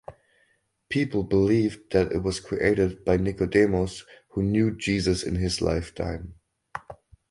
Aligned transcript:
People 0.89 1.21
believe 1.21 1.87
that 1.91 2.11
it 2.11 2.23
was 2.23 2.39
created 2.39 3.05
by 3.05 3.17
Nicodemus 3.17 4.03
who 4.29 4.41
knew 4.41 4.75
Jesus 4.75 5.21
in 5.21 5.35
his 5.35 5.61
lifetime. 5.61 6.33